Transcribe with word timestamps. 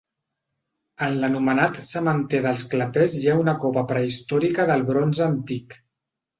En 1.07 1.19
l'anomenat 1.23 1.77
sementer 1.89 2.41
dels 2.47 2.65
Clapers 2.73 3.19
hi 3.21 3.23
ha 3.29 3.37
una 3.45 3.57
cova 3.67 3.87
prehistòrica 3.95 4.69
del 4.75 4.89
bronze 4.93 5.27
antic. 5.31 5.81